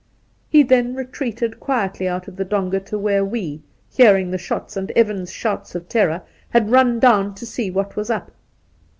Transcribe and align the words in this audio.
He 0.49 0.63
then 0.63 0.95
retreated 0.95 1.59
quietly 1.59 2.07
out 2.07 2.27
of 2.27 2.35
the 2.35 2.43
donga 2.43 2.79
to 2.79 2.97
where 2.97 3.23
we, 3.23 3.61
hearing 3.87 4.31
the 4.31 4.39
shots 4.39 4.75
and 4.75 4.89
Evans's 4.95 5.31
shouts 5.31 5.75
of 5.75 5.87
terror, 5.87 6.23
had 6.49 6.71
run 6.71 6.99
down 6.99 7.35
to 7.35 7.45
see 7.45 7.69
what 7.69 7.95
was 7.95 8.09
up. 8.09 8.31